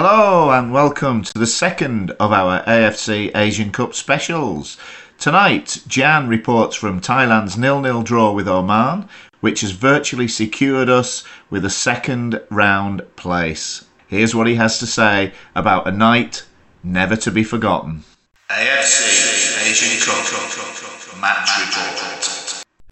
Hello 0.00 0.52
and 0.52 0.72
welcome 0.72 1.24
to 1.24 1.32
the 1.36 1.44
second 1.44 2.12
of 2.20 2.30
our 2.30 2.62
AFC 2.66 3.36
Asian 3.36 3.72
Cup 3.72 3.94
specials. 3.94 4.76
Tonight, 5.18 5.82
Gian 5.88 6.28
reports 6.28 6.76
from 6.76 7.00
Thailand's 7.00 7.58
nil-nil 7.58 8.04
draw 8.04 8.30
with 8.30 8.46
Oman, 8.46 9.08
which 9.40 9.62
has 9.62 9.72
virtually 9.72 10.28
secured 10.28 10.88
us 10.88 11.24
with 11.50 11.64
a 11.64 11.68
second 11.68 12.40
round 12.48 13.02
place. 13.16 13.86
Here's 14.06 14.36
what 14.36 14.46
he 14.46 14.54
has 14.54 14.78
to 14.78 14.86
say 14.86 15.32
about 15.56 15.88
a 15.88 15.90
night 15.90 16.46
never 16.84 17.16
to 17.16 17.32
be 17.32 17.42
forgotten. 17.42 18.04
AFC 18.50 19.68
Asian 19.68 20.00
Cup 20.06 21.20
match 21.20 21.50
report. 21.58 22.17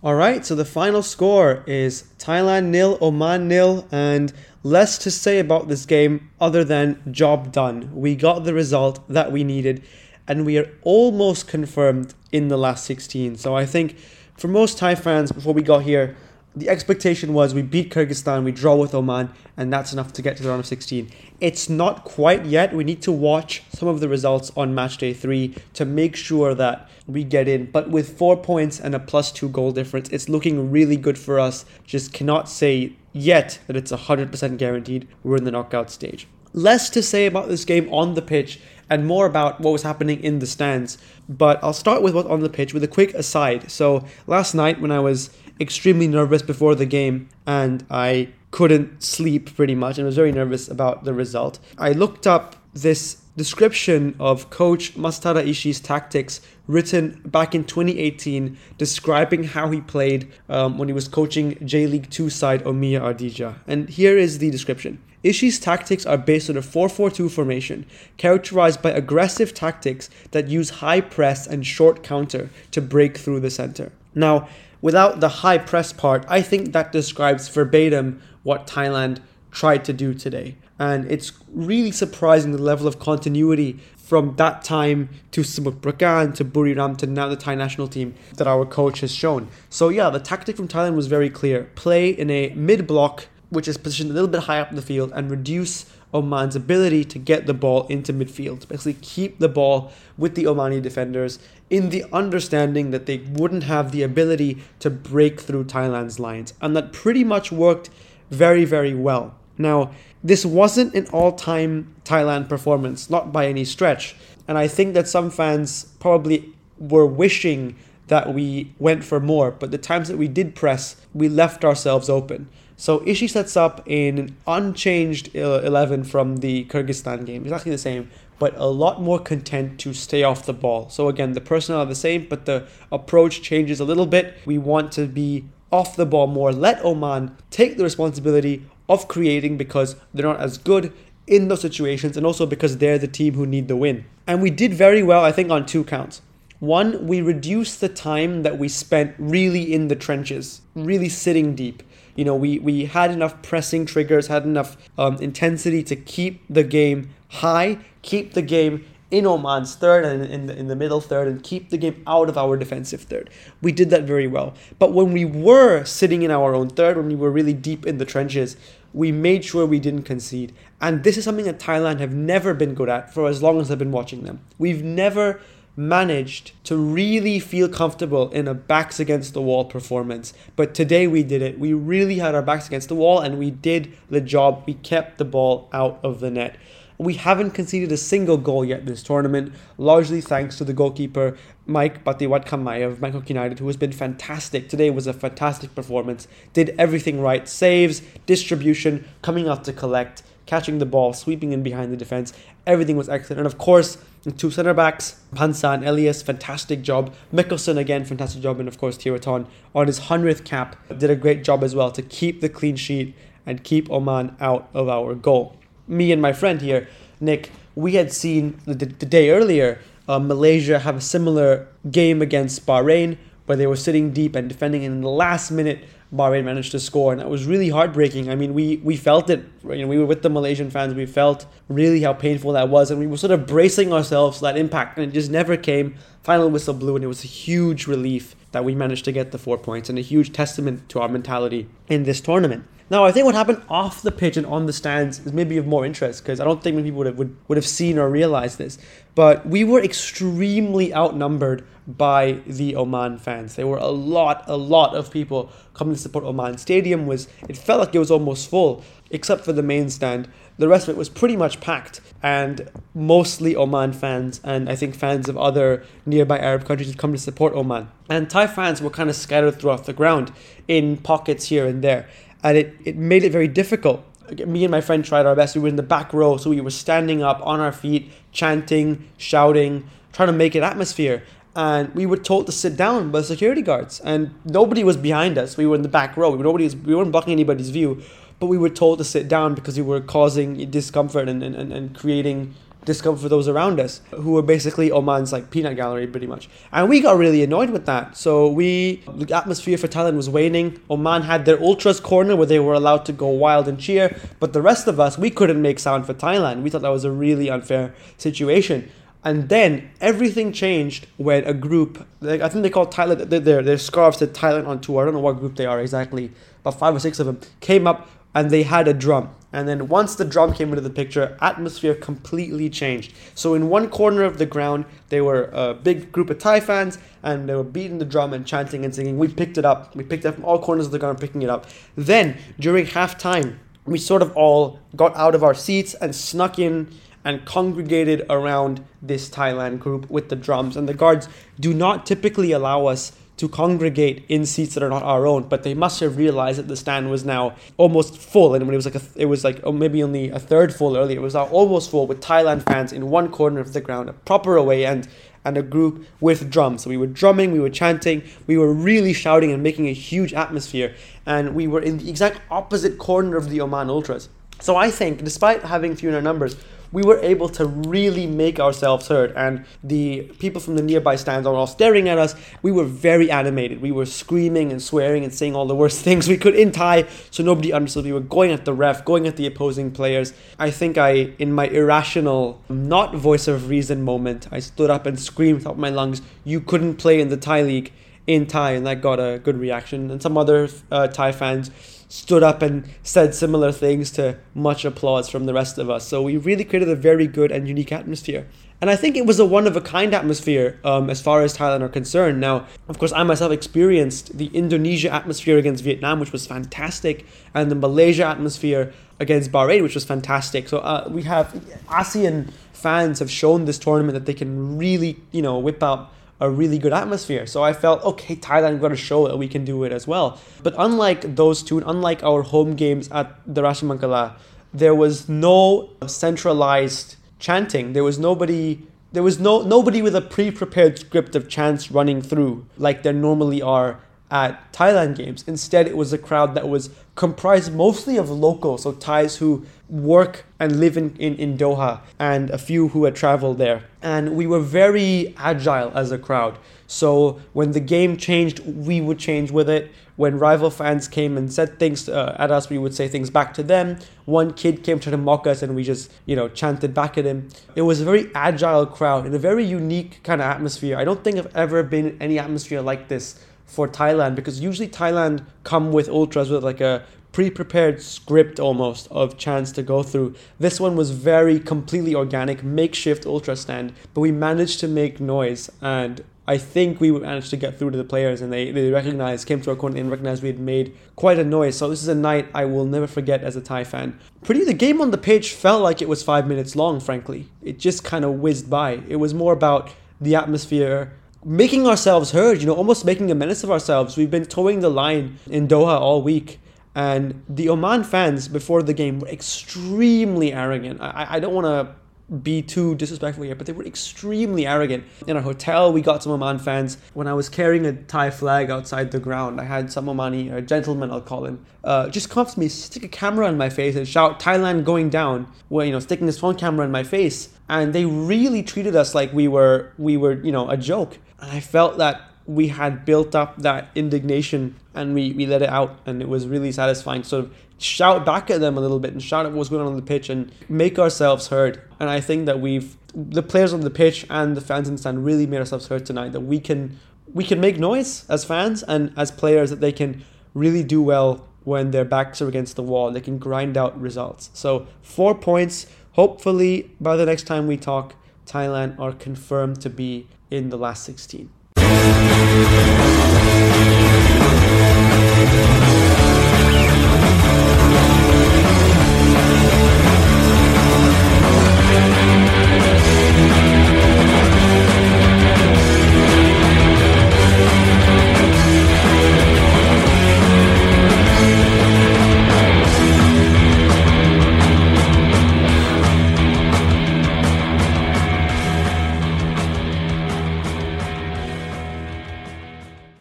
All 0.03 0.15
right, 0.15 0.45
so 0.45 0.55
the 0.55 0.67
final 0.67 1.03
score 1.03 1.65
is 1.67 2.05
Thailand 2.19 2.67
nil, 2.67 2.99
Oman 3.01 3.49
nil, 3.49 3.89
and 3.91 4.31
less 4.63 4.99
to 4.99 5.11
say 5.11 5.39
about 5.39 5.69
this 5.69 5.87
game 5.87 6.29
other 6.39 6.65
than 6.65 7.01
job 7.11 7.51
done. 7.51 7.91
We 7.95 8.15
got 8.15 8.45
the 8.45 8.53
result 8.53 9.01
that 9.09 9.33
we 9.33 9.43
needed, 9.43 9.83
and 10.29 10.45
we 10.45 10.59
are 10.59 10.71
almost 10.83 11.49
confirmed 11.49 12.13
in 12.31 12.49
the 12.49 12.59
last 12.59 12.85
16. 12.85 13.37
So 13.39 13.57
I 13.57 13.65
think 13.65 13.97
for 14.37 14.49
most 14.49 14.77
Thai 14.77 14.97
fans 14.97 15.33
before 15.33 15.55
we 15.55 15.63
got 15.63 15.85
here, 15.85 16.15
the 16.57 16.71
expectation 16.71 17.35
was 17.35 17.53
we 17.53 17.61
beat 17.61 17.93
Kyrgyzstan, 17.93 18.43
we 18.43 18.51
draw 18.51 18.75
with 18.77 18.95
Oman, 18.95 19.31
and 19.59 19.71
that's 19.71 19.93
enough 19.93 20.15
to 20.15 20.23
get 20.23 20.39
to 20.39 20.43
the 20.43 20.49
round 20.49 20.61
of 20.61 20.67
16. 20.67 21.11
It's 21.39 21.69
not 21.69 22.05
quite 22.05 22.47
yet. 22.47 22.75
We 22.75 22.83
need 22.83 23.03
to 23.03 23.13
watch 23.13 23.63
some 23.69 23.89
of 23.89 24.01
the 24.01 24.09
results 24.09 24.51
on 24.57 24.75
match 24.75 24.97
day 24.97 25.13
three 25.13 25.55
to 25.75 25.85
make 25.85 26.17
sure 26.17 26.55
that 26.55 26.89
we 27.07 27.25
get 27.25 27.47
in. 27.47 27.71
But 27.71 27.91
with 27.91 28.17
four 28.17 28.39
points 28.39 28.81
and 28.81 28.95
a 28.95 28.99
plus 28.99 29.31
two 29.31 29.51
goal 29.51 29.71
difference, 29.71 30.09
it's 30.09 30.31
looking 30.31 30.71
really 30.71 30.97
good 30.97 31.19
for 31.19 31.39
us. 31.39 31.67
Just 31.85 32.15
cannot 32.15 32.49
say 32.49 32.95
yet 33.13 33.59
that 33.67 33.77
it's 33.77 33.93
100% 33.93 34.57
guaranteed 34.57 35.07
we're 35.23 35.37
in 35.37 35.45
the 35.45 35.51
knockout 35.51 35.91
stage. 35.91 36.27
Less 36.55 36.89
to 36.91 37.03
say 37.03 37.27
about 37.27 37.49
this 37.49 37.67
game 37.67 37.93
on 37.93 38.15
the 38.15 38.23
pitch 38.23 38.61
and 38.89 39.07
more 39.07 39.27
about 39.27 39.61
what 39.61 39.73
was 39.73 39.83
happening 39.83 40.23
in 40.23 40.39
the 40.39 40.47
stands. 40.47 40.97
But 41.29 41.63
I'll 41.63 41.73
start 41.73 42.03
with 42.03 42.15
what's 42.15 42.29
on 42.29 42.41
the 42.41 42.49
pitch 42.49 42.73
with 42.73 42.85
a 42.85 42.89
quick 42.89 43.13
aside. 43.15 43.71
So 43.71 44.07
last 44.27 44.55
night 44.55 44.81
when 44.81 44.91
I 44.91 45.01
was 45.01 45.31
extremely 45.61 46.09
nervous 46.09 46.43
before 46.43 46.75
the 46.75 46.87
game 46.87 47.29
and 47.47 47.85
I 47.91 48.29
couldn't 48.51 49.03
sleep 49.03 49.55
pretty 49.55 49.75
much 49.75 49.99
and 49.99 50.07
was 50.07 50.17
very 50.17 50.33
nervous 50.33 50.69
about 50.69 51.05
the 51.05 51.13
result. 51.13 51.59
I 51.79 51.93
looked 51.93 52.27
up 52.27 52.57
this 52.73 53.23
description 53.37 54.17
of 54.19 54.49
coach 54.51 54.95
Masatada 54.95 55.47
Ishii's 55.47 55.81
tactics 55.81 56.41
written 56.67 57.21
back 57.25 57.55
in 57.55 57.65
2018 57.65 58.57
describing 58.79 59.45
how 59.45 59.71
he 59.71 59.81
played 59.81 60.33
um, 60.49 60.79
when 60.79 60.89
he 60.89 60.95
was 60.95 61.07
coaching 61.07 61.57
J 61.67 61.87
League 61.87 62.11
2 62.11 62.31
side 62.31 62.65
Omiya 62.65 63.01
Ardija. 63.01 63.57
And 63.67 63.89
here 63.89 64.17
is 64.17 64.39
the 64.39 64.51
description. 64.51 65.03
Ishii's 65.23 65.59
tactics 65.59 66.07
are 66.07 66.19
based 66.19 66.49
on 66.49 66.57
a 66.57 66.61
4-4-2 66.61 67.31
formation, 67.31 67.85
characterized 68.17 68.81
by 68.81 68.93
aggressive 68.93 69.53
tactics 69.53 70.09
that 70.31 70.49
use 70.49 70.71
high 70.71 71.01
press 71.01 71.47
and 71.47 71.67
short 71.67 72.03
counter 72.03 72.49
to 72.71 72.81
break 72.81 73.17
through 73.19 73.41
the 73.41 73.51
center. 73.51 73.93
Now, 74.15 74.49
without 74.87 75.19
the 75.19 75.29
high 75.43 75.59
press 75.59 75.93
part, 75.93 76.25
I 76.29 76.41
think 76.41 76.73
that 76.73 76.93
describes 76.93 77.49
verbatim 77.49 78.23
what 78.45 78.69
Thailand 78.69 79.19
tried 79.51 79.85
to 79.87 79.93
do 79.93 80.15
today. 80.15 80.55
And 80.79 81.11
it's 81.11 81.33
really 81.49 81.91
surprising 81.91 82.53
the 82.53 82.63
level 82.63 82.87
of 82.87 83.01
continuity 83.01 83.81
from 83.97 84.37
that 84.37 84.63
time 84.63 85.09
to 85.33 85.41
Samut 85.41 85.81
Prakan 85.81 86.37
to 86.37 86.45
Buriram 86.45 86.97
to 86.99 87.07
now 87.09 87.29
the 87.29 87.35
Thai 87.35 87.57
national 87.57 87.89
team 87.89 88.15
that 88.37 88.47
our 88.47 88.65
coach 88.65 89.01
has 89.01 89.13
shown. 89.13 89.49
So 89.71 89.89
yeah, 89.89 90.09
the 90.09 90.21
tactic 90.21 90.55
from 90.55 90.69
Thailand 90.69 90.95
was 90.95 91.09
very 91.09 91.31
clear. 91.31 91.65
Play 91.75 92.11
in 92.11 92.31
a 92.31 92.51
mid 92.51 92.87
block, 92.87 93.27
which 93.51 93.67
is 93.67 93.77
positioned 93.77 94.13
a 94.13 94.15
little 94.15 94.29
bit 94.29 94.43
high 94.45 94.61
up 94.61 94.71
in 94.71 94.77
the 94.77 94.83
field, 94.83 95.11
and 95.17 95.29
reduce 95.29 95.87
Oman's 96.15 96.57
ability 96.57 97.05
to 97.05 97.19
get 97.19 97.47
the 97.47 97.55
ball 97.55 97.87
into 97.89 98.13
midfield. 98.13 98.67
Basically, 98.69 98.95
keep 98.95 99.39
the 99.39 99.49
ball 99.49 99.93
with 100.17 100.35
the 100.35 100.45
Omani 100.45 100.81
defenders 100.81 101.39
in 101.69 101.91
the 101.91 102.05
understanding 102.13 102.91
that 102.91 103.07
they 103.07 103.19
wouldn't 103.19 103.65
have 103.65 103.93
the 103.93 104.03
ability 104.03 104.63
to 104.81 104.91
break 104.91 105.41
through 105.41 105.65
Thailand's 105.65 106.19
lines. 106.19 106.55
And 106.61 106.77
that 106.77 106.93
pretty 106.93 107.25
much 107.25 107.51
worked 107.51 107.91
very, 108.31 108.65
very 108.65 108.95
well. 108.95 109.35
Now, 109.59 109.91
this 110.23 110.45
wasn't 110.45 110.95
an 110.95 111.07
all 111.13 111.33
time 111.33 111.95
Thailand 112.05 112.49
performance, 112.49 113.11
not 113.11 113.33
by 113.33 113.47
any 113.47 113.65
stretch. 113.65 114.17
And 114.49 114.57
I 114.59 114.69
think 114.69 114.95
that 114.95 115.09
some 115.09 115.31
fans 115.31 115.85
probably 115.99 116.53
were 116.79 117.07
wishing 117.07 117.77
that 118.09 118.33
we 118.33 118.73
went 118.79 119.05
for 119.05 119.19
more, 119.19 119.51
but 119.51 119.71
the 119.71 119.79
times 119.79 120.09
that 120.09 120.17
we 120.17 120.29
did 120.29 120.55
press, 120.55 120.97
we 121.13 121.29
left 121.29 121.65
ourselves 121.65 122.09
open. 122.09 122.49
So 122.77 123.01
Ishii 123.01 123.31
sets 123.31 123.57
up 123.57 123.83
in 123.87 124.19
an 124.19 124.37
unchanged 124.47 125.35
uh, 125.35 125.63
11 125.65 126.05
from 126.05 126.37
the 126.39 126.67
Kyrgyzstan 126.67 127.25
game, 127.25 127.43
exactly 127.43 127.73
the 127.73 127.79
same, 127.79 128.11
but 128.39 128.55
a 128.57 128.67
lot 128.67 129.01
more 129.01 129.19
content 129.19 129.81
to 129.81 129.95
stay 129.95 130.23
off 130.23 130.45
the 130.45 130.53
ball. 130.53 130.91
So 130.91 131.09
again, 131.09 131.33
the 131.33 131.41
personnel 131.41 131.83
are 131.83 131.87
the 131.87 131.95
same, 131.95 132.27
but 132.29 132.45
the 132.45 132.67
approach 132.93 133.41
changes 133.41 133.81
a 133.81 133.85
little 133.85 134.07
bit. 134.07 134.37
We 134.45 134.59
want 134.59 134.93
to 134.93 135.07
be 135.07 135.47
off 135.73 135.97
the 135.97 136.07
ball 136.07 136.27
more. 136.27 136.53
Let 136.53 136.85
Oman 136.85 137.37
take 137.51 137.79
the 137.79 137.85
responsibility 137.85 138.67
of 138.89 139.09
creating 139.09 139.57
because 139.57 139.97
they're 140.13 140.27
not 140.27 140.41
as 140.41 140.59
good 140.59 140.93
in 141.27 141.49
those 141.49 141.63
situations 141.63 142.17
and 142.17 142.25
also 142.25 142.47
because 142.47 142.79
they're 142.79 142.99
the 142.99 143.09
team 143.09 143.35
who 143.35 143.47
need 143.47 143.69
the 143.69 143.77
win. 143.77 144.05
And 144.27 144.43
we 144.43 144.51
did 144.51 144.75
very 144.75 145.03
well, 145.03 145.25
I 145.25 145.33
think, 145.33 145.51
on 145.51 145.67
two 145.67 145.83
counts. 145.83 146.23
One, 146.59 147.07
we 147.07 147.21
reduced 147.21 147.81
the 147.81 147.89
time 147.89 148.43
that 148.43 148.59
we 148.59 148.69
spent 148.69 149.15
really 149.19 149.75
in 149.75 149.89
the 149.89 149.97
trenches, 149.97 150.63
really 150.75 151.09
sitting 151.09 151.55
deep. 151.55 151.83
You 152.17 152.25
know, 152.25 152.35
we, 152.35 152.59
we 152.59 152.87
had 152.87 153.11
enough 153.11 153.41
pressing 153.43 153.87
triggers, 153.87 154.27
had 154.27 154.45
enough 154.45 154.77
um, 154.99 155.17
intensity 155.17 155.83
to 155.85 155.97
keep 155.97 156.43
the 156.49 156.65
game 156.65 157.11
high, 157.29 157.79
keep 158.03 158.33
the 158.33 158.43
game 158.43 158.85
in 159.11 159.25
Oman's 159.25 159.77
third 159.77 160.05
and 160.05 160.25
in 160.25 160.47
the, 160.47 160.59
in 160.59 160.67
the 160.67 160.75
middle 160.75 161.01
third 161.01 161.29
and 161.29 161.43
keep 161.43 161.71
the 161.71 161.79
game 161.79 162.03
out 162.07 162.29
of 162.29 162.37
our 162.37 162.57
defensive 162.57 163.03
third. 163.03 163.31
We 163.63 163.71
did 163.71 163.91
that 163.91 164.03
very 164.03 164.27
well. 164.27 164.55
But 164.79 164.93
when 164.93 165.13
we 165.13 165.25
were 165.25 165.85
sitting 165.85 166.23
in 166.23 166.31
our 166.31 166.55
own 166.55 166.71
third, 166.71 166.97
when 166.97 167.07
we 167.07 167.15
were 167.15 167.31
really 167.31 167.53
deep 167.53 167.87
in 167.87 167.99
the 167.99 168.05
trenches, 168.05 168.57
we 168.93 169.13
made 169.13 169.45
sure 169.45 169.65
we 169.65 169.79
didn't 169.79 170.03
concede. 170.03 170.53
And 170.81 171.05
this 171.05 171.17
is 171.17 171.25
something 171.25 171.45
that 171.45 171.61
Thailand 171.61 172.01
have 172.01 172.15
never 172.15 172.55
been 172.55 172.75
good 172.75 172.89
at 172.89 173.13
for 173.13 173.29
as 173.29 173.43
long 173.43 173.61
as 173.61 173.71
I've 173.71 173.79
been 173.79 173.93
watching 173.93 174.25
them. 174.25 174.41
We've 174.59 174.83
never 174.83 175.41
managed 175.77 176.53
to 176.65 176.77
really 176.77 177.39
feel 177.39 177.69
comfortable 177.69 178.31
in 178.31 178.49
a 178.49 178.55
backs 178.55 178.99
against 178.99 179.35
the 179.35 179.43
wall 179.43 179.65
performance. 179.65 180.33
But 180.57 180.75
today 180.75 181.07
we 181.07 181.23
did 181.23 181.43
it. 181.43 181.59
We 181.59 181.75
really 181.75 182.19
had 182.19 182.35
our 182.35 182.43
backs 182.43 182.67
against 182.67 182.89
the 182.89 182.95
wall 182.95 183.21
and 183.21 183.39
we 183.39 183.51
did 183.51 183.93
the 184.09 184.23
job. 184.23 184.65
We 184.67 184.75
kept 184.75 185.19
the 185.19 185.25
ball 185.25 185.69
out 185.73 186.01
of 186.03 186.21
the 186.21 186.31
net. 186.31 186.57
We 186.99 187.15
haven't 187.15 187.51
conceded 187.51 187.93
a 187.93 187.99
single 187.99 188.39
goal 188.39 188.65
yet 188.65 188.87
this 188.87 189.03
tournament, 189.03 189.53
largely 189.77 190.23
thanks 190.23 190.57
to 190.57 190.65
the 190.65 190.73
goalkeeper 190.73 191.37
Mike 191.67 192.03
Patiwat 192.05 192.51
of 192.87 193.01
Bangkok 193.03 193.29
United, 193.29 193.59
who 193.59 193.67
has 193.67 193.77
been 193.77 193.93
fantastic. 193.93 194.71
Today 194.71 194.89
was 194.89 195.07
a 195.07 195.13
fantastic 195.13 195.75
performance. 195.75 196.27
Did 196.55 196.75
everything 196.79 197.21
right. 197.21 197.47
Saves, 197.47 198.01
distribution, 198.25 199.07
coming 199.21 199.47
out 199.47 199.65
to 199.65 199.75
collect, 199.75 200.23
catching 200.47 200.79
the 200.79 200.87
ball, 200.87 201.13
sweeping 201.13 201.53
in 201.53 201.63
behind 201.63 201.93
the 201.93 201.99
defense. 201.99 202.33
Everything 202.67 202.97
was 202.97 203.11
excellent. 203.11 203.41
And 203.41 203.47
of 203.47 203.59
course, 203.59 203.99
two 204.33 204.51
centre 204.51 204.75
backs, 204.75 205.21
Pansa 205.35 205.75
and 205.75 205.85
Elias, 205.85 206.23
fantastic 206.23 206.83
job. 206.83 207.15
Mickelson 207.33 207.77
again, 207.77 208.05
fantastic 208.05 208.43
job. 208.43 208.59
And 208.59 208.69
of 208.69 208.79
course, 208.79 208.97
Theerathon 208.97 209.47
on 209.75 209.87
his 209.87 210.01
100th 210.01 210.45
cap 210.45 210.77
did 210.99 211.11
a 211.11 211.17
great 211.17 211.45
job 211.45 211.63
as 211.63 211.75
well 211.75 211.91
to 211.93 212.03
keep 212.03 212.41
the 212.41 212.49
clean 212.49 212.77
sheet 212.77 213.15
and 213.45 213.63
keep 213.63 213.91
Oman 213.91 214.37
out 214.41 214.69
of 214.75 214.89
our 214.89 215.15
goal 215.15 215.57
me 215.89 216.13
and 216.13 216.21
my 216.21 216.33
friend 216.33 216.61
here, 216.61 216.89
Nick, 217.21 217.51
we 217.75 217.95
had 217.95 218.13
seen 218.13 218.59
the, 218.65 218.75
the 218.75 219.07
day 219.07 219.31
earlier 219.31 219.81
uh, 220.09 220.19
Malaysia 220.19 220.79
have 220.81 220.97
a 220.97 221.01
similar 221.01 221.69
game 221.91 222.23
against 222.23 222.67
Bahrain 222.67 223.19
where 223.47 223.57
they 223.57 223.67
were 223.67 223.77
sitting 223.77 224.13
deep 224.13 224.35
and 224.35 224.49
defending, 224.49 224.85
and 224.85 224.97
in 224.97 225.01
the 225.03 225.09
last 225.09 225.51
minute, 225.51 225.85
Bahrain 226.17 226.45
managed 226.45 226.73
to 226.73 226.81
score, 226.81 227.13
and 227.13 227.21
that 227.21 227.29
was 227.29 227.47
really 227.47 227.69
heartbreaking. 227.69 228.31
I 228.31 228.35
mean, 228.35 228.55
we 228.55 228.77
we 228.83 228.97
felt 228.97 229.31
it. 229.31 229.45
You 229.65 229.83
know, 229.83 229.87
we 229.87 229.99
were 229.99 230.07
with 230.07 230.23
the 230.23 230.31
Malaysian 230.31 230.71
fans. 230.71 230.95
We 230.95 231.07
felt 231.07 231.47
really 231.69 232.03
how 232.03 232.13
painful 232.13 232.53
that 232.53 232.69
was, 232.69 232.91
and 232.91 232.99
we 232.99 233.07
were 233.07 233.17
sort 233.17 233.33
of 233.33 233.47
bracing 233.47 233.93
ourselves 233.93 234.39
for 234.39 234.45
that 234.45 234.57
impact, 234.57 234.99
and 234.99 235.09
it 235.09 235.13
just 235.13 235.31
never 235.31 235.57
came. 235.57 235.97
Final 236.23 236.51
whistle 236.51 236.75
blew, 236.75 236.97
and 236.97 237.05
it 237.05 237.09
was 237.09 237.25
a 237.25 237.29
huge 237.29 237.87
relief 237.87 238.35
that 238.53 238.65
we 238.65 238.75
managed 238.75 239.05
to 239.05 239.13
get 239.13 239.31
the 239.33 239.39
four 239.39 239.59
points, 239.59 239.89
and 239.89 239.99
a 239.99 240.03
huge 240.03 240.33
testament 240.33 240.89
to 240.89 241.01
our 241.01 241.09
mentality 241.09 241.69
in 241.89 242.05
this 242.05 242.21
tournament. 242.21 242.65
Now, 242.89 243.05
I 243.05 243.11
think 243.11 243.27
what 243.27 243.35
happened 243.35 243.63
off 243.69 244.03
the 244.03 244.13
pitch 244.13 244.37
and 244.37 244.47
on 244.47 244.67
the 244.67 244.73
stands 244.73 245.19
is 245.27 245.33
maybe 245.33 245.57
of 245.57 245.67
more 245.67 245.85
interest 245.85 246.23
because 246.23 246.39
I 246.39 246.45
don't 246.45 246.63
think 246.63 246.77
many 246.77 246.87
people 246.87 246.99
would 246.99 247.07
have, 247.09 247.19
would, 247.19 247.37
would 247.49 247.57
have 247.57 247.67
seen 247.67 247.99
or 247.99 248.09
realized 248.09 248.59
this. 248.59 248.79
But 249.17 249.45
we 249.45 249.65
were 249.65 249.83
extremely 249.83 250.95
outnumbered 250.95 251.67
by 251.89 252.41
the 252.47 252.77
Oman 252.77 253.19
fans. 253.19 253.57
There 253.57 253.67
were 253.67 253.79
a 253.79 253.89
lot, 253.89 254.45
a 254.47 254.57
lot 254.57 254.95
of 254.95 255.11
people 255.11 255.51
coming 255.75 255.95
to 255.95 256.01
support 256.01 256.25
Oman. 256.25 256.59
Stadium 256.59 257.07
was, 257.07 257.27
it 257.49 257.57
felt 257.57 257.81
like 257.81 257.95
it 257.95 257.99
was 257.99 258.11
almost 258.11 258.49
full, 258.49 258.85
except 259.11 259.45
for 259.45 259.53
the 259.53 259.63
main 259.63 259.91
stand. 259.91 260.29
The 260.59 260.69
rest 260.69 260.89
of 260.89 260.95
it 260.95 260.99
was 260.99 261.09
pretty 261.09 261.37
much 261.37 261.61
packed, 261.61 262.01
and 262.23 262.71
mostly 262.95 263.55
Oman 263.55 263.93
fans, 263.93 264.41
and 264.43 264.69
I 264.69 264.77
think 264.77 264.95
fans 264.95 265.29
of 265.29 265.37
other 265.37 265.85
nearby 266.07 266.39
Arab 266.39 266.65
countries 266.65 266.89
had 266.89 266.99
come 266.99 267.13
to 267.13 267.19
support 267.19 267.55
Oman. 267.55 267.89
And 268.09 268.31
Thai 268.31 268.47
fans 268.47 268.81
were 268.81 268.91
kind 268.91 269.11
of 269.11 269.17
scattered 269.17 269.61
throughout 269.61 269.85
the 269.85 269.93
ground 269.93 270.33
in 270.67 270.97
pockets 270.97 271.47
here 271.47 271.67
and 271.67 271.83
there 271.83 272.09
and 272.47 272.57
it, 272.57 272.75
it 272.85 272.97
made 272.97 273.25
it 273.25 273.33
very 273.33 273.49
difficult 273.49 274.05
me 274.47 274.65
and 274.65 274.71
my 274.71 274.81
friend 274.81 275.05
tried 275.05 275.27
our 275.27 275.35
best. 275.35 275.55
We 275.55 275.63
were 275.63 275.69
in 275.69 275.77
the 275.77 275.83
back 275.83 276.13
row, 276.13 276.37
so 276.37 276.51
we 276.51 276.61
were 276.61 276.71
standing 276.71 277.23
up 277.23 277.41
on 277.45 277.61
our 277.61 277.73
feet, 277.73 278.11
chanting, 278.33 279.09
shouting, 279.17 279.89
trying 280.13 280.29
to 280.29 280.33
make 280.33 280.55
an 280.55 280.63
atmosphere. 280.63 281.23
And 281.55 281.95
we 281.95 282.05
were 282.07 282.19
told 282.19 282.47
to 282.47 282.53
sit 282.53 282.77
down 282.77 283.11
by 283.11 283.23
security 283.23 283.63
guards, 283.63 284.01
and 284.01 284.35
nobody 284.45 284.85
was 284.85 284.97
behind 284.97 285.39
us. 285.39 285.57
We 285.57 285.67
were 285.67 285.77
in 285.77 285.83
the 285.83 285.89
back 285.89 286.17
row. 286.17 286.35
Nobody 286.35 286.65
was, 286.65 286.77
we 286.77 286.95
weren't 286.95 287.13
blocking 287.13 287.33
anybody's 287.33 287.71
view, 287.71 288.03
but 288.39 288.47
we 288.47 288.59
were 288.59 288.69
told 288.69 288.99
to 288.99 289.05
sit 289.05 289.29
down 289.29 289.55
because 289.55 289.77
we 289.77 289.83
were 289.83 290.01
causing 290.01 290.71
discomfort 290.71 291.29
and, 291.29 291.43
and, 291.43 291.73
and 291.73 291.97
creating 291.97 292.55
discomfort 292.87 293.23
for 293.23 293.29
those 293.29 293.49
around 293.49 293.79
us, 293.79 294.01
who 294.13 294.31
were 294.33 294.43
basically 294.43 294.91
Oman's 294.91 295.33
like 295.33 295.51
peanut 295.51 295.77
gallery, 295.77 296.07
pretty 296.07 296.27
much. 296.27 296.49
And 296.73 296.89
we 296.89 297.01
got 297.01 297.19
really 297.19 297.43
annoyed 297.43 297.69
with 297.69 297.85
that. 297.85 298.17
So 298.17 298.49
we, 298.49 299.03
the 299.07 299.37
atmosphere 299.37 299.77
for 299.77 299.89
Thailand 299.89 300.17
was 300.17 300.31
waning. 300.31 300.81
Oman 300.89 301.23
had 301.23 301.45
their 301.45 301.61
ultras 301.61 302.01
corner 302.01 302.35
where 302.35 302.47
they 302.47 302.61
were 302.61 302.73
allowed 302.73 303.05
to 303.07 303.13
go 303.13 303.29
wild 303.29 303.69
and 303.69 303.79
cheer, 303.79 304.19
but 304.41 304.55
the 304.55 304.63
rest 304.63 304.89
of 304.89 304.99
us, 304.99 305.19
we 305.19 305.29
couldn't 305.29 305.61
make 305.61 305.79
sound 305.79 306.07
for 306.07 306.15
Thailand. 306.15 306.63
We 306.63 306.71
thought 306.71 306.83
that 306.83 306.89
was 306.89 307.05
a 307.05 307.11
really 307.11 307.51
unfair 307.51 307.95
situation. 308.17 308.91
And 309.25 309.49
then 309.49 309.91
everything 310.01 310.53
changed 310.53 311.09
when 311.17 311.43
a 311.45 311.53
group, 311.53 312.07
like 312.21 312.41
I 312.41 312.49
think 312.49 312.63
they 312.63 312.71
called 312.71 312.93
Thailand, 312.93 313.29
their, 313.29 313.61
their 313.61 313.77
scarves 313.77 314.19
said 314.19 314.33
Thailand 314.33 314.69
on 314.69 314.81
tour. 314.81 315.03
I 315.03 315.05
don't 315.05 315.15
know 315.15 315.21
what 315.21 315.41
group 315.41 315.57
they 315.57 315.67
are 315.67 315.81
exactly, 315.81 316.31
but 316.63 316.71
five 316.71 316.95
or 316.95 317.01
six 317.01 317.19
of 317.19 317.27
them 317.27 317.41
came 317.59 317.89
up 317.89 318.09
and 318.37 318.51
they 318.51 318.63
had 318.63 318.87
a 318.87 318.95
drum. 318.95 319.35
And 319.57 319.67
then 319.67 319.89
once 319.89 320.17
the 320.17 320.27
drum 320.27 320.53
came 320.53 320.69
into 320.69 320.83
the 320.83 320.91
picture, 320.91 321.35
atmosphere 321.41 321.95
completely 321.95 322.69
changed. 322.69 323.15
So 323.35 323.55
in 323.55 323.71
one 323.71 323.89
corner 323.89 324.23
of 324.23 324.37
the 324.37 324.45
ground, 324.45 324.85
there 325.09 325.25
were 325.25 325.45
a 325.45 325.73
big 325.73 326.13
group 326.13 326.29
of 326.29 326.39
Thai 326.39 326.61
fans, 326.61 326.99
and 327.23 327.49
they 327.49 327.55
were 327.55 327.65
beating 327.65 327.97
the 327.97 328.05
drum 328.05 328.35
and 328.35 328.47
chanting 328.47 328.85
and 328.85 328.95
singing. 328.95 329.17
We 329.17 329.29
picked 329.29 329.57
it 329.57 329.65
up. 329.65 329.97
We 329.97 330.05
picked 330.05 330.27
it 330.27 330.29
up 330.29 330.35
from 330.35 330.45
all 330.45 330.59
corners 330.59 330.85
of 330.85 330.93
the 330.93 330.99
ground, 330.99 331.21
picking 331.21 331.41
it 331.41 331.49
up. 331.49 331.65
Then 331.97 332.37
during 332.61 332.85
halftime, 332.85 333.57
we 333.87 333.97
sort 333.97 334.21
of 334.21 334.37
all 334.37 334.79
got 334.95 335.17
out 335.17 335.35
of 335.35 335.43
our 335.43 335.55
seats 335.55 335.95
and 335.95 336.15
snuck 336.15 336.59
in 336.59 336.95
and 337.25 337.47
congregated 337.47 338.27
around 338.29 338.85
this 339.01 339.31
Thailand 339.31 339.79
group 339.79 340.11
with 340.11 340.29
the 340.29 340.37
drums. 340.37 340.77
And 340.77 340.87
the 340.87 340.93
guards 340.93 341.31
do 341.59 341.73
not 341.73 342.05
typically 342.05 342.53
allow 342.53 342.85
us 342.85 343.13
to 343.37 343.49
congregate 343.49 344.25
in 344.29 344.47
seats 344.47 344.75
that 344.75 344.83
are 344.83 344.89
not 344.89 345.03
our 345.03 345.27
own, 345.27 345.43
but 345.45 345.63
they 345.63 345.75
must 345.75 346.01
have 346.01 346.17
realized 346.17 346.59
that 346.59 346.69
the 346.69 346.77
stand 346.77 347.11
was 347.11 347.25
now 347.25 347.55
almost 347.77 348.17
full. 348.17 348.55
And 348.55 348.67
when 348.67 348.75
it 348.75 348.77
was 348.77 348.87
like 348.87 348.95
a, 348.95 349.03
it 349.15 349.27
was 349.27 349.45
like 349.45 349.61
oh, 349.63 349.73
maybe 349.73 350.03
only 350.03 350.31
a 350.31 350.39
third 350.39 350.75
full 350.75 350.97
earlier, 350.97 351.19
it 351.19 351.23
was 351.23 351.35
now 351.35 351.47
almost 351.49 351.91
full 351.91 352.07
with 352.07 352.21
Thailand 352.21 352.63
fans 352.63 352.93
in 352.93 353.11
one 353.11 353.31
corner 353.31 353.61
of 353.61 353.73
the 353.73 353.81
ground, 353.81 354.09
a 354.09 354.13
proper 354.13 354.57
away 354.57 354.87
end, 354.87 355.09
and 355.45 355.57
a 355.57 355.63
group 355.63 356.05
with 356.21 356.51
drums. 356.51 356.83
So 356.83 356.91
we 356.91 356.97
were 356.97 357.07
drumming, 357.07 357.53
we 357.53 357.61
were 357.61 357.71
chanting, 357.71 358.23
we 358.47 358.59
were 358.59 358.73
really 358.73 359.13
shouting 359.13 359.53
and 359.53 359.63
making 359.63 359.87
a 359.87 359.93
huge 359.93 360.35
atmosphere, 360.35 360.95
and 361.25 361.55
we 361.55 361.67
were 361.67 361.81
in 361.81 361.99
the 361.99 362.11
exact 362.11 362.41
opposite 362.51 362.99
corner 362.99 363.37
of 363.37 363.51
the 363.51 363.61
Oman 363.61 363.89
Ultras. 363.89 364.29
So 364.61 364.77
I 364.77 364.91
think, 364.91 365.23
despite 365.23 365.63
having 365.63 365.95
fewer 365.97 366.21
numbers, 366.21 366.57
we 366.93 367.03
were 367.03 367.19
able 367.19 367.49
to 367.51 367.67
really 367.67 368.27
make 368.27 368.59
ourselves 368.61 369.09
heard. 369.09 369.33
And 369.37 369.65
the 369.83 370.23
people 370.39 370.61
from 370.61 370.77
the 370.77 370.83
nearby 370.83 371.17
stands 371.17 371.47
are 371.47 371.55
all 371.55 371.67
staring 371.67 372.09
at 372.09 372.19
us. 372.19 372.35
We 372.63 372.73
were 372.73 372.85
very 372.85 373.31
animated. 373.31 373.83
We 373.83 373.93
were 373.93 374.07
screaming 374.07 374.71
and 374.71 374.81
swearing 374.81 375.25
and 375.25 375.35
saying 375.35 375.55
all 375.55 375.67
the 375.67 375.75
worst 375.75 376.01
things 376.05 376.29
we 376.29 376.37
could 376.37 376.55
in 376.55 376.73
Thai, 376.73 377.07
so 377.31 377.43
nobody 377.43 377.73
understood. 377.73 378.05
We 378.05 378.13
were 378.13 378.21
going 378.21 378.53
at 378.53 378.65
the 378.65 378.73
ref, 378.73 379.05
going 379.05 379.27
at 379.27 379.37
the 379.37 379.47
opposing 379.47 379.91
players. 379.91 380.33
I 380.59 380.71
think 380.71 380.97
I, 380.97 381.35
in 381.39 381.53
my 381.53 381.67
irrational, 381.67 382.63
not 382.69 383.15
voice 383.15 383.49
of 383.49 383.69
reason 383.69 384.03
moment, 384.03 384.49
I 384.51 384.61
stood 384.61 384.91
up 384.91 385.07
and 385.07 385.19
screamed 385.19 385.67
out 385.67 385.79
my 385.79 385.91
lungs, 385.91 386.23
"You 386.45 386.61
couldn't 386.61 386.97
play 386.97 387.21
in 387.21 387.29
the 387.29 387.37
Thai 387.37 387.63
league." 387.63 387.93
In 388.27 388.47
Thai, 388.47 388.73
and 388.73 388.85
that 388.89 389.03
got 389.03 389.21
a 389.21 389.39
good 389.39 389.57
reaction. 389.57 390.11
And 390.11 390.21
some 390.21 390.37
other 390.37 390.69
uh, 390.91 391.07
Thai 391.07 391.31
fans 391.31 391.71
stood 392.09 392.43
up 392.43 392.63
and 392.63 392.89
said 393.03 393.35
similar 393.35 393.73
things 393.73 394.11
to 394.13 394.39
much 394.55 394.85
applause 394.85 395.29
from 395.29 395.47
the 395.47 395.55
rest 395.55 395.79
of 395.79 395.91
us. 395.91 396.07
So 396.07 396.23
we 396.23 396.37
really 396.37 396.65
created 396.65 396.89
a 396.89 396.95
very 396.95 397.27
good 397.27 397.51
and 397.51 397.67
unique 397.67 397.93
atmosphere. 397.93 398.47
And 398.81 398.91
I 398.91 398.97
think 398.97 399.17
it 399.17 399.25
was 399.25 399.41
a 399.41 399.45
one 399.45 399.67
of 399.67 399.75
a 399.75 399.81
kind 399.81 400.13
atmosphere 400.15 400.79
um, 400.85 401.09
as 401.09 401.23
far 401.23 401.43
as 401.43 401.57
Thailand 401.57 401.81
are 401.81 401.89
concerned. 401.89 402.41
Now, 402.41 402.67
of 402.89 402.99
course, 402.99 403.13
I 403.13 403.23
myself 403.23 403.51
experienced 403.51 404.37
the 404.37 404.47
Indonesia 404.49 405.13
atmosphere 405.13 405.57
against 405.57 405.83
Vietnam, 405.83 406.21
which 406.21 406.31
was 406.31 406.47
fantastic, 406.47 407.25
and 407.55 407.71
the 407.71 407.75
Malaysia 407.75 408.27
atmosphere 408.27 408.93
against 409.19 409.51
Bahrain, 409.51 409.83
which 409.83 409.95
was 409.95 410.05
fantastic. 410.05 410.69
So 410.69 410.79
uh, 410.79 411.09
we 411.11 411.23
have 411.23 411.55
ASEAN 411.89 412.51
fans 412.75 413.19
have 413.19 413.31
shown 413.31 413.65
this 413.65 413.79
tournament 413.79 414.13
that 414.13 414.27
they 414.27 414.35
can 414.35 414.77
really, 414.77 415.19
you 415.33 415.41
know, 415.41 415.59
whip 415.59 415.83
out 415.83 416.13
a 416.41 416.51
really 416.51 416.79
good 416.79 416.93
atmosphere. 416.93 417.47
So 417.47 417.63
I 417.63 417.73
felt, 417.73 418.03
okay, 418.05 418.37
Thailand 418.37 418.81
got 418.81 418.89
to 418.89 418.97
show 418.97 419.27
that 419.29 419.37
we 419.37 419.49
can 419.49 419.65
do 419.65 419.85
it 419.85 419.93
as 419.93 420.07
well. 420.07 420.39
But 420.63 420.75
unlike 420.79 421.37
those 421.37 421.63
two, 421.63 421.79
and 421.79 421.87
unlike 421.87 422.23
our 422.23 422.43
home 422.43 422.77
games 422.77 423.09
at 423.11 423.35
the 423.47 423.63
Rajamangala, 423.63 424.37
there 424.73 424.95
was 424.95 425.29
no 425.29 425.91
centralized 426.07 427.17
chanting. 427.39 427.93
There 427.93 428.05
was 428.05 428.19
nobody 428.19 428.87
there 429.13 429.23
was 429.23 429.39
no 429.39 429.63
nobody 429.63 430.03
with 430.03 430.15
a 430.15 430.21
pre-prepared 430.21 430.99
script 430.99 431.35
of 431.35 431.49
chants 431.49 431.91
running 431.91 432.21
through 432.21 432.67
like 432.77 433.03
there 433.03 433.15
normally 433.15 433.63
are 433.63 433.99
at 434.31 434.73
Thailand 434.73 435.17
games. 435.17 435.45
Instead, 435.47 435.87
it 435.87 435.97
was 435.97 436.13
a 436.13 436.19
crowd 436.19 436.55
that 436.55 436.69
was 436.69 436.91
comprised 437.15 437.73
mostly 437.73 438.17
of 438.17 438.29
locals, 438.29 438.83
so 438.83 438.93
Thais 438.93 439.37
who 439.37 439.65
work 439.89 440.45
and 440.59 440.81
live 440.81 440.97
in, 440.97 441.17
in, 441.17 441.37
in 441.37 441.57
Doha, 441.57 442.01
and 442.19 442.51
a 442.51 442.59
few 442.59 442.89
who 442.89 443.05
had 443.05 443.15
traveled 443.15 443.59
there. 443.59 443.85
And 444.03 444.37
we 444.37 444.47
were 444.47 444.61
very 444.61 445.35
agile 445.39 445.93
as 445.95 446.11
a 446.11 446.19
crowd. 446.19 446.59
So 446.87 447.41
when 447.53 447.73
the 447.73 447.81
game 447.81 448.17
changed, 448.17 448.61
we 448.61 449.01
would 449.01 449.19
change 449.19 449.51
with 449.51 449.69
it. 449.69 449.91
When 450.17 450.39
rival 450.39 450.71
fans 450.71 451.09
came 451.09 451.37
and 451.37 451.53
said 451.53 451.79
things 451.79 452.09
uh, 452.09 452.37
at 452.39 452.51
us, 452.51 452.71
we 452.71 452.79
would 452.79 452.95
say 452.95 453.07
things 453.07 453.29
back 453.29 453.53
to 453.55 453.63
them. 453.63 453.99
One 454.25 454.53
kid 454.55 454.83
came 454.83 454.99
to 455.01 455.17
mock 455.17 455.47
us, 455.47 455.63
and 455.63 455.77
we 455.77 455.85
just, 455.85 456.11
you 456.25 456.35
know, 456.35 456.49
chanted 456.49 456.95
back 456.95 457.19
at 457.19 457.25
him. 457.25 457.49
It 457.75 457.83
was 457.83 458.01
a 458.01 458.05
very 458.05 458.31
agile 458.35 458.87
crowd 458.87 459.27
in 459.27 459.35
a 459.35 459.39
very 459.39 459.65
unique 459.65 460.23
kind 460.23 460.41
of 460.41 460.47
atmosphere. 460.47 460.97
I 460.97 461.05
don't 461.05 461.23
think 461.23 461.39
I've 461.39 461.55
ever 461.55 461.83
been 461.83 462.09
in 462.09 462.23
any 462.23 462.39
atmosphere 462.39 462.81
like 462.81 463.09
this 463.09 463.45
for 463.67 463.89
Thailand 463.89 464.35
because 464.35 464.61
usually 464.61 464.89
Thailand 464.89 465.45
come 465.65 465.93
with 465.93 466.09
ultras 466.09 466.51
with 466.51 466.65
like 466.65 466.81
a 466.81 467.05
pre-prepared 467.33 468.01
script 468.01 468.59
almost 468.59 469.09
of 469.11 469.37
chants 469.37 469.71
to 469.73 469.83
go 469.83 470.03
through. 470.03 470.35
This 470.59 470.81
one 470.81 470.97
was 470.97 471.11
very 471.11 471.61
completely 471.61 472.15
organic, 472.15 472.65
makeshift 472.65 473.27
ultra 473.27 473.57
stand, 473.57 473.93
but 474.15 474.23
we 474.23 474.33
managed 474.33 474.81
to 474.81 474.89
make 474.89 475.21
noise 475.21 475.71
and 475.83 476.25
I 476.49 476.59
think 476.59 477.01
we 477.01 477.11
managed 477.11 477.51
to 477.51 477.57
get 477.57 477.77
through 477.77 477.91
to 477.91 477.99
the 477.99 478.05
players 478.05 478.41
and 478.41 478.53
they, 478.53 478.71
they 478.71 478.91
recognized, 478.91 479.49
came 479.49 479.61
to 479.63 479.71
our 479.71 479.77
corner 479.77 479.99
and 479.99 480.11
recognized 480.11 480.45
we 480.45 480.49
had 480.49 480.61
made 480.61 480.97
quite 481.17 481.41
a 481.41 481.45
noise. 481.45 481.77
So 481.77 481.89
this 481.89 482.03
is 482.03 482.09
a 482.09 482.15
night 482.15 482.47
I 482.55 482.65
will 482.65 482.85
never 482.85 483.09
forget 483.09 483.43
as 483.43 483.57
a 483.57 483.61
Thai 483.61 483.83
fan. 483.83 484.19
Pretty 484.45 484.65
the 484.65 484.73
game 484.73 485.01
on 485.01 485.11
the 485.11 485.19
pitch 485.19 485.53
felt 485.53 485.83
like 485.83 486.01
it 486.01 486.09
was 486.09 486.23
five 486.23 486.47
minutes 486.47 486.77
long, 486.77 487.01
frankly. 487.01 487.49
It 487.63 487.81
just 487.81 488.05
kind 488.05 488.25
of 488.25 488.35
whizzed 488.35 488.71
by. 488.71 489.03
It 489.09 489.17
was 489.17 489.35
more 489.35 489.53
about 489.53 489.91
the 490.21 490.37
atmosphere, 490.37 491.13
making 491.47 491.87
ourselves 491.87 492.33
heard, 492.33 492.61
you 492.61 492.67
know, 492.67 492.75
almost 492.75 493.05
making 493.05 493.31
a 493.31 493.35
menace 493.35 493.63
of 493.63 493.71
ourselves. 493.71 494.17
We've 494.17 494.31
been 494.31 494.47
toeing 494.47 494.81
the 494.81 494.91
line 494.91 495.39
in 495.49 495.69
Doha 495.69 496.01
all 496.01 496.21
week. 496.21 496.59
And 496.95 497.43
the 497.49 497.69
Oman 497.69 498.05
fans 498.05 498.49
before 498.49 498.83
the 498.83 498.95
game 498.95 499.21
were 499.21 499.29
extremely 499.29 500.53
arrogant. 500.53 501.01
I, 501.01 501.27
I 501.31 501.41
don't 501.41 501.55
want 501.55 501.67
to 501.67 501.95
be 502.43 502.61
too 502.61 502.95
disrespectful 502.97 503.45
here, 503.45 503.55
but 503.55 503.67
they 503.67 503.73
were 503.73 503.85
extremely 503.85 504.67
arrogant. 504.67 505.05
In 505.27 505.37
a 505.37 505.43
hotel, 505.43 505.93
we 505.93 506.01
got 506.01 506.23
some 506.23 506.33
Oman 506.33 506.59
fans. 506.59 506.99
When 507.15 507.29
I 507.29 507.35
was 507.35 507.49
carrying 507.49 507.87
a 507.87 507.93
Thai 507.93 508.31
flag 508.31 508.71
outside 508.71 509.13
the 509.13 509.21
ground, 509.21 509.61
I 509.61 509.65
had 509.65 509.93
some 509.93 510.07
Omani, 510.07 510.53
a 510.53 510.61
gentleman, 510.61 511.11
I'll 511.11 511.21
call 511.21 511.45
him, 511.45 511.65
uh, 511.85 512.09
just 512.09 512.29
come 512.29 512.43
up 512.43 512.53
to 512.53 512.59
me, 512.59 512.69
stick 512.69 513.05
a 513.05 513.09
camera 513.09 513.49
in 513.49 513.57
my 513.57 513.69
face, 513.69 513.95
and 513.95 514.09
shout 514.09 514.41
"Thailand 514.41 514.85
going 514.85 515.09
down." 515.09 515.47
Well, 515.69 515.87
you 515.87 515.93
know, 515.93 516.01
sticking 516.01 516.27
his 516.27 516.39
phone 516.39 516.57
camera 516.57 516.85
in 516.85 516.91
my 516.91 517.05
face, 517.05 517.51
and 517.69 517.93
they 517.93 518.05
really 518.05 518.63
treated 518.63 518.97
us 518.97 519.15
like 519.15 519.33
we 519.33 519.47
were, 519.47 519.93
we 519.99 520.17
were, 520.17 520.43
you 520.43 520.53
know, 520.53 520.69
a 520.69 520.77
joke. 520.77 521.19
And 521.41 521.53
I 521.53 521.61
felt 521.61 521.99
that 521.99 522.21
we 522.47 522.69
had 522.69 523.05
built 523.05 523.35
up 523.35 523.57
that 523.59 523.89
indignation 523.95 524.77
and 524.95 525.15
we, 525.15 525.33
we 525.33 525.47
let 525.47 525.63
it 525.63 525.69
out 525.69 525.99
and 526.07 526.23
it 526.23 526.29
was 526.29 526.47
really 526.47 526.73
satisfying. 526.73 527.25
Sort 527.25 527.45
of 527.45 527.55
shout 527.79 528.25
back 528.25 528.51
at 528.51 528.61
them 528.61 528.79
a 528.79 528.81
little 528.81 528.99
bit 528.99 529.13
and 529.13 529.23
shout 529.23 529.47
at 529.47 529.53
what's 529.53 529.69
going 529.69 529.83
on 529.83 529.89
on 529.89 529.97
the 529.97 530.03
pitch 530.03 530.31
and 530.31 530.53
make 530.69 530.99
ourselves 530.99 531.49
heard. 531.49 531.83
And 531.99 532.09
i 532.09 532.21
think 532.21 532.47
that 532.47 532.61
we've 532.61 532.97
the 533.15 533.43
players 533.43 533.73
on 533.73 533.81
the 533.81 533.91
pitch 533.91 534.27
and 534.29 534.57
the 534.57 534.61
fans 534.61 534.89
in 534.89 534.95
the 534.95 535.01
stand 535.01 535.25
really 535.25 535.47
made 535.47 535.59
ourselves 535.59 535.89
heard 535.89 536.05
tonight 536.05 536.33
that 536.33 536.41
we 536.41 536.61
can 536.61 536.99
we 537.33 537.45
can 537.45 537.61
make 537.61 537.79
noise 537.79 538.29
as 538.29 538.45
fans 538.45 538.83
and 538.83 539.13
as 539.17 539.31
players 539.31 539.71
that 539.71 539.81
they 539.81 539.93
can 539.93 540.23
really 540.55 540.85
do 540.85 541.03
well 541.03 541.47
when 541.65 541.91
their 541.91 542.05
backs 542.05 542.41
are 542.41 542.47
against 542.47 542.77
the 542.77 542.83
wall. 542.83 543.11
They 543.11 543.21
can 543.21 543.39
grind 543.39 543.77
out 543.77 544.01
results. 544.01 544.51
So 544.55 544.87
four 545.03 545.35
points. 545.35 545.87
Hopefully 546.13 546.93
by 547.01 547.17
the 547.17 547.27
next 547.27 547.45
time 547.45 547.67
we 547.67 547.77
talk 547.77 548.15
thailand 548.47 548.99
are 548.99 549.13
confirmed 549.13 549.81
to 549.81 549.91
be 549.91 550.29
in 550.51 550.71
the 550.71 550.79
last 550.79 551.03
16. 551.05 551.51